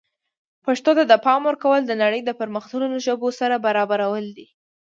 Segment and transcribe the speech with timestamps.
[0.65, 4.47] پښتو ته د پام ورکول د نړۍ د پرمختللو ژبو سره برابرول دي.